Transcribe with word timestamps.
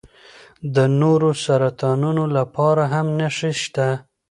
د 0.75 0.77
نورو 1.01 1.29
سرطانونو 1.43 2.23
لپاره 2.37 2.83
هم 2.93 3.07
نښې 3.17 3.51
شته. 3.61 3.87